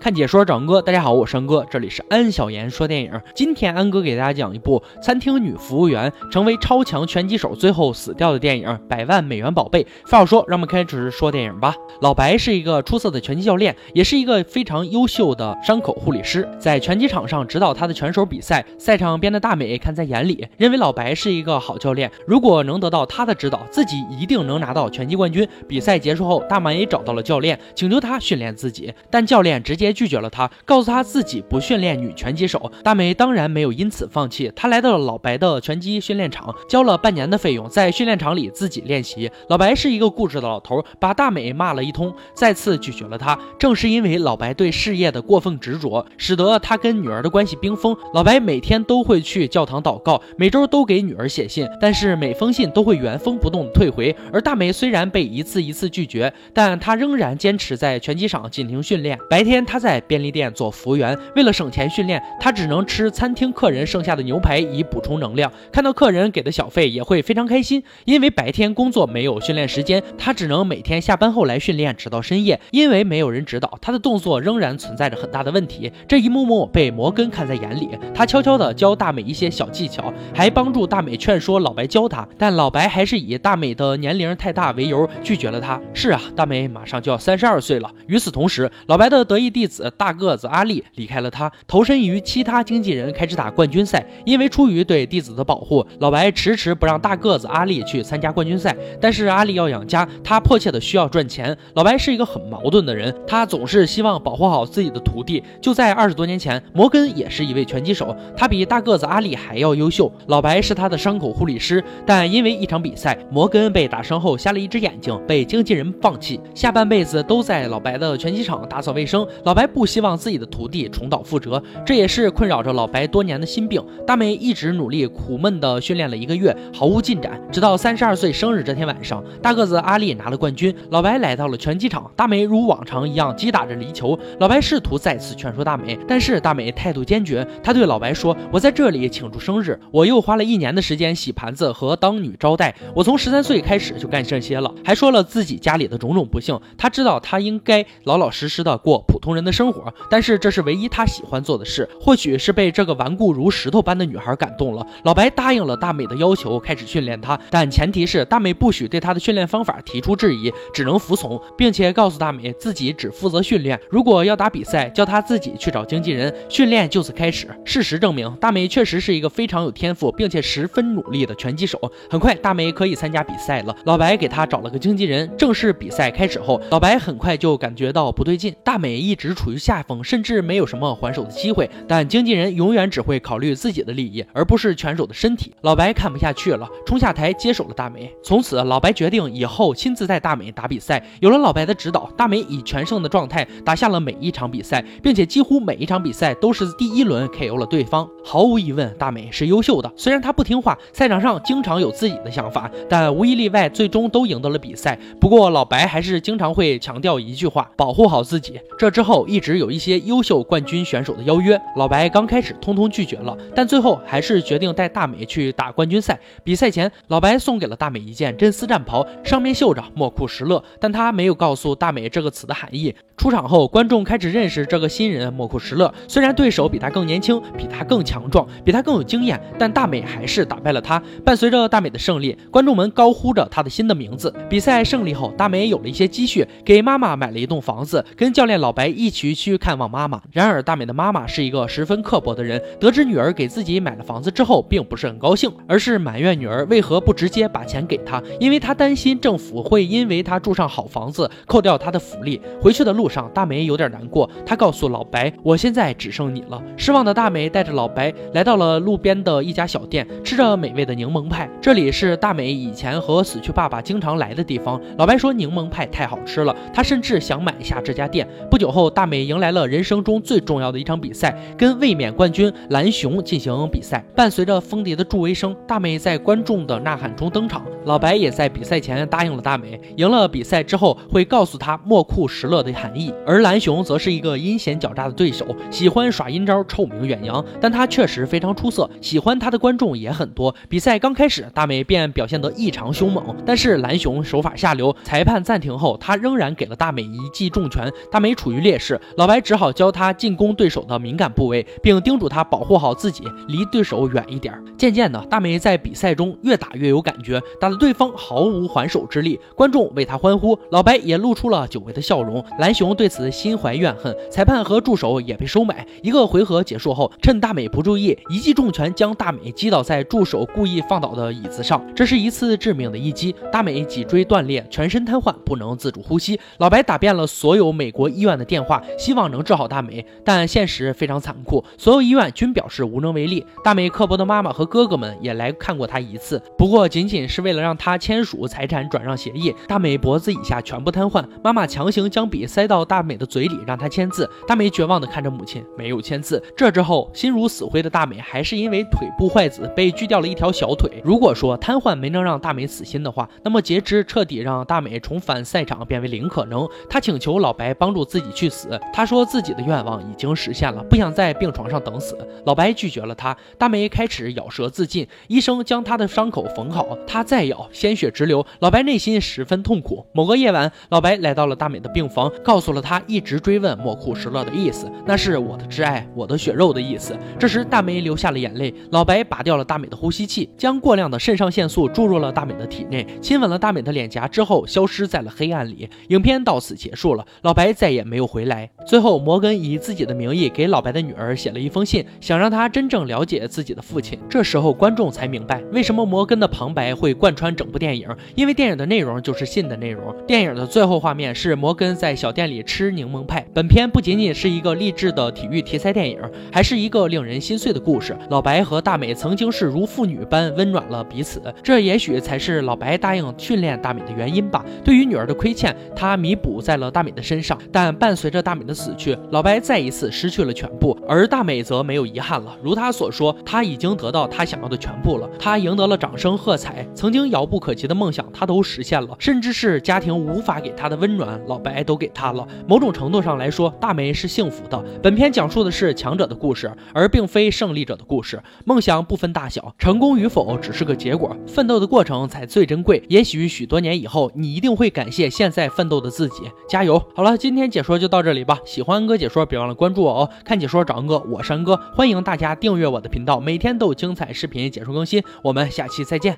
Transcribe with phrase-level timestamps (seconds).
[0.00, 3.20] 看解说找安哥，大家好，我是安哥，这里是安小言说电影。
[3.34, 9.82] 今天安哥给大家讲一部餐厅女服务员成为超强拳击手，最后死掉的电影《百万美元宝贝》。
[10.04, 11.74] 废话少说，让我们开始说电影吧。
[12.00, 18.64] 老白是一个出色的拳击教练，也是一个非常优秀的伤口护理师，在拳击场上指导他的拳手比赛。
[18.78, 25.46] 赛场边的大美看在眼里，认为老白是一个好教练，如果能得到他的指导，自己一定能拿到拳击冠军。
[25.66, 29.87] 比赛结束后，大美找到了教练，请求他训练自己，但教练直接。
[29.92, 32.70] 拒绝了他，告诉他自己不训练女拳击手。
[32.82, 39.30] 大美当然没有因此放弃，她来到了老白的拳击训练场，交了半年的费用，在训练场里自己练习。
[39.48, 43.38] 老白是一个固执的老头，把大美骂了一通，再次拒绝了他。
[43.58, 47.96] 正是因为老白对事业的过分执着，使得他跟女儿的关系冰封。
[48.12, 54.14] 老白每天都会去教堂祷告，每周都给女儿写信，但是每封信都会原封不动的退回。
[54.32, 59.18] 而大美虽然被一次一次拒绝，但她仍然坚持在拳击场进行训练。
[59.30, 59.77] 白天，她。
[59.78, 65.52] 在便利店做服务员，为了省钱训练，他只能吃餐厅客人剩下的牛排以补充能量。
[65.70, 67.82] 看到客人给的小费，也会非常开心。
[68.04, 72.58] 因为白天工作没有训练时间，他只能每天下班后来训练，直到深夜。
[72.70, 75.92] 因为没有人指导，他的动作仍然存在着很大的问题。
[76.08, 82.26] 这一幕幕被摩根看在眼里，他悄悄地教大美一些小技巧，还帮助大美劝说老白教他。
[82.36, 85.80] 但老白还是以大美的年龄太大为由拒绝了他。
[85.94, 87.90] 是啊，大美马上就要三十二岁了。
[88.06, 89.67] 与此同时，老白的得意弟。
[89.68, 94.04] 子大个子阿力离开了他，投身于其他经纪人，开始打冠军赛。
[94.24, 98.74] 因为出于对弟子的保护，老白迟迟不让大个子阿力去参加冠军赛。
[99.00, 101.56] 但是阿力要养家，他迫切的需要赚钱。
[101.74, 105.42] 老白是一个很矛盾的人，他总是希望保护好自己的徒弟。
[105.60, 110.10] 就在二十多年前，摩根也是一位拳击手，他比大个子阿力还要优秀。
[110.28, 119.26] 老白是他的伤口护理师，但因为一场比赛，摩根被打伤后瞎了一只眼睛，被经纪人放弃，下半辈子都在老白的拳击场打扫卫生。
[119.44, 119.68] 老白。
[119.78, 123.80] 不希望自己的徒弟重蹈覆辙，这也是困扰着老白多年的心病。
[124.06, 127.40] 大美一直努力苦闷地训练了一个月，毫无进展。
[127.52, 132.10] 直到三十二岁生日这天晚上，大个子阿力拿了冠军，老白来到了拳击场。
[132.16, 137.46] 大美如往常一样击打着离球，老白试图再次劝说大美，但是大美态度坚决。
[137.62, 146.58] 他对老白说：“我在这里庆祝生日，我又花了一年的时间洗盘子和当女招待，我从十三岁开始就干这些了。”还说了自己家里的种种不幸。
[146.76, 149.58] 他知道他应该老老实实的过普通人的的。
[149.58, 151.88] 生活，但是这是唯一他喜欢做的事。
[152.00, 157.36] 或许是被这个顽固如石头般的女孩感动了，老白答应了大美的要求，开始训练她。
[157.50, 163.80] 但前提是大美不许对他的训练方法提出质疑，只能服从，并且告诉大美自己只负责训练。
[163.90, 166.32] 如果要打比赛，叫他自己去找经纪人。
[166.48, 167.48] 训练就此开始。
[167.64, 171.80] 事实证明，大美确实是一个非常有天赋并且十分努力的拳击手。
[172.08, 173.74] 很快，大美可以参加比赛了。
[173.86, 175.28] 老白给他找了个经纪人。
[175.36, 178.54] 正式比赛开始后，老白很快就感觉到不对劲。
[178.62, 179.48] 大美一直处。
[179.48, 181.70] 于下风，甚至没有什么还手的机会。
[181.88, 185.54] 但经纪人永远只会考虑自己的利益，而不是拳手的身体。
[185.62, 188.12] 老白看不下去了，冲下台接手了大美。
[188.22, 191.02] 从此，老白决定以后亲自带大美打比赛。
[191.20, 198.06] 有了老白的指导，大美以全胜的状态打下了每一场比赛，并且几乎每一场比赛都是第一轮 KO 了对方。
[198.22, 199.90] 毫无疑问，大美是优秀的。
[199.96, 204.98] 虽然她不听话，赛场上经常有自己的想法，但无一例外，最终都赢得了比赛。
[205.18, 208.60] 不过，老白还是经常会强调一句话：保护好自己。
[208.78, 209.26] 这之后。
[209.28, 216.18] 一直有一些优秀冠军选手的邀约，老白刚开始通通拒绝了，但最后还是决定带大美去打冠军赛。
[216.42, 222.94] 比赛前，老白送给了大美一件真丝战袍，上面绣着“莫库什勒”，但他没有告诉大美这个词的含义。
[223.16, 225.92] 出场后，观众开始认识这个新人莫库什勒。
[226.06, 231.02] 虽然对手比他更年轻，比他更强壮，比他更有经验，但大美还是打败了他。
[231.24, 234.32] 伴随着大美的胜利，观众们高呼着他的新的名字。
[234.48, 240.20] 比赛胜利后，大美有了一些积蓄，给妈妈买了一栋房子，跟教练老白一一起去看望妈妈。
[240.30, 252.40] 然而，大美的妈妈是一个十分刻薄的人，得知女儿给自己买了房子之后，并不是很高兴，而是埋怨女儿为何不直接把钱给她，因为她担心政府会因为她住上好房子扣掉她的福利。
[252.62, 253.08] 回去的路。
[253.08, 261.48] 上大美有点难过，她告诉老白：“我现在只剩你了。”失望的大美带着老白来到了路边的一家小店，吃着美味的柠檬派。
[261.58, 264.78] 这里是大美以前和死去爸爸经常来的地方。
[264.98, 268.28] 老白说柠檬派太好吃了，他甚至想买下这家店。
[268.50, 274.04] 不久后，大美迎来了人生中最重要的一场比赛，跟卫冕冠军蓝熊进行比赛。
[274.16, 277.64] 伴随着风笛的助威声，大美在观众的呐喊中登场。
[277.84, 283.14] 老白也在比赛前答应了大美，赢了比赛之后会告诉他莫库什勒的含义。
[283.24, 287.42] 而蓝熊则是一个阴险狡诈的对手，喜欢耍阴招，臭名远扬。
[287.60, 290.52] 但他确实非常出色，喜欢他的观众也很多。
[290.68, 294.92] 比赛刚开始，大美便表现得异常凶猛，但是蓝熊手法下流。
[295.04, 297.88] 裁判暂停后，他仍然给了大美一记重拳。
[298.10, 298.87] 大美处于劣势。
[298.88, 304.54] 势，老白只好教他进攻对手的敏感部位，并叮嘱他保护好自己，离对手远一点。
[304.78, 309.38] 渐渐的，大美在比赛中越打越有感觉，打得对方毫无还手之力。
[309.54, 312.42] 观众为他欢呼，老白也露出了久违的笑容。
[312.58, 315.86] 蓝熊对此心怀怨恨，裁判和助手也被收买。
[316.02, 321.84] 一个回合结束后，趁大美不注意，一记重拳将大美击倒在助手故意放倒的椅子上。
[321.94, 326.38] 这是一次致命的一击，大美脊椎断裂，全身瘫痪，不能自主呼吸。
[326.58, 333.44] 老白打遍了所有美国医院的电话，希望能治好大美，但现实非常残酷，所有医院均表示无能为力。
[333.62, 339.54] 大美刻薄的妈妈和哥哥们也来看过她一次，不过仅仅是为了让她签署财产转让协议。
[339.66, 344.28] 大美脖子以下全部瘫痪，妈妈强行将笔塞到大美的嘴里，让她签字。
[344.46, 346.42] 大美绝望地看着母亲，没有签字。
[346.56, 351.02] 这之后，心如死灰的大美还是因为腿部坏死被锯掉了一条小腿。
[351.04, 356.68] 如果说瘫痪没能让大美死心的话，那么截肢彻底让大美重返赛场变为零可能。
[356.88, 362.16] 她请求老白帮助自己去死，他说自己的愿望已经实现了，不想在病床上等死。
[362.44, 365.06] 老白拒绝了他，大美开始咬舌自尽。
[365.28, 368.44] 医生将她的伤口缝好，她再咬，鲜血直流。
[368.60, 370.04] 老白内心十分痛苦。
[370.12, 377.16] 某个夜晚，老白来到了大美的病房，告诉了她一直追问莫库什勒的意思，那是我的挚爱，我的血肉的意思。
[377.38, 378.74] 这时，大美流下了眼泪。
[378.90, 385.88] 老白拔掉了大美的呼吸器，将过量的肾上腺素注入了大美的体内，亲吻了大美的脸颊之后，消失在了黑暗里。
[386.08, 388.57] 影片到此结束了，老白再也没有回来。
[388.86, 394.18] 最后，摩根以自己的名义给老白的女儿写了一封信，想让她真正了解自己的父亲。
[394.28, 400.14] 这时候，观众才明白为什么摩根的旁白会贯穿整部电影，因为电影的内容就是信的内容。
[400.26, 403.46] 电影的最后画面是摩根在小店里吃柠檬派。
[403.52, 406.18] 本片不仅仅是一个励志的体育题材电影，
[406.52, 408.16] 还是一个令人心碎的故事。
[408.30, 414.64] 老白和大美曾经是如父女般温暖了彼此，这也许才是老白答应训练大美的原因吧。
[414.84, 417.58] 对于女儿的亏欠，他弥补在了大美的身上。
[417.72, 422.56] 但伴随着大美的死去，老白再一次失去了全部，而大美则没有遗憾了。
[422.62, 425.28] 如他所说，他已经得到他想要的全部了。
[425.38, 432.48] 他赢得了掌声喝彩，曾经遥不可及的梦想他都实现了，甚至是家庭无法给他的温暖，老白都给他了。
[432.66, 434.82] 某种程度上来说，大美是幸福的。
[435.02, 438.42] 本片讲述的是强者的故事，而并非胜利者的故事。
[438.64, 443.02] 梦想不分大小，成功与否只是个结果，奋斗的过程才最珍贵。
[443.10, 446.44] 也许许多年以后，你一定会感谢现在奋斗的自己。
[446.66, 446.98] 加油！
[447.14, 448.58] 好了，今天解说就到这里吧。
[448.64, 450.30] 喜欢安哥解说，别忘了关注我哦。
[450.44, 455.22] 看解说找安哥，我是安哥，欢迎大家订阅我的频道，每天都有精彩视频解说更新。
[455.42, 456.36] 我们下期再见。